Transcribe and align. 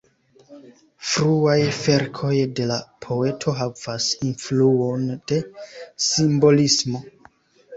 Fruaj 1.09 1.57
verkoj 1.79 2.31
de 2.59 2.65
la 2.71 2.77
poeto 3.07 3.53
havas 3.59 4.09
influon 4.31 5.07
de 5.33 5.41
simbolismo. 6.07 7.05